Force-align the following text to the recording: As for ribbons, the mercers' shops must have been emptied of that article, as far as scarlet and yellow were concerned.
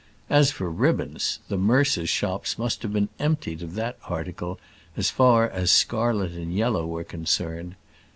As 0.31 0.49
for 0.49 0.67
ribbons, 0.71 1.37
the 1.47 1.59
mercers' 1.59 2.09
shops 2.09 2.57
must 2.57 2.81
have 2.81 2.91
been 2.91 3.09
emptied 3.19 3.61
of 3.61 3.75
that 3.75 3.99
article, 4.09 4.59
as 4.97 5.11
far 5.11 5.47
as 5.47 5.69
scarlet 5.69 6.31
and 6.31 6.51
yellow 6.51 6.87
were 6.87 7.03
concerned. 7.03 7.75